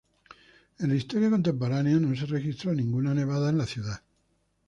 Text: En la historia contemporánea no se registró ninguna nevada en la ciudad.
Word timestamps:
En 0.79 0.89
la 0.89 0.95
historia 0.95 1.29
contemporánea 1.29 1.99
no 1.99 2.15
se 2.15 2.25
registró 2.25 2.73
ninguna 2.73 3.13
nevada 3.13 3.51
en 3.51 3.59
la 3.59 3.67
ciudad. 3.67 4.01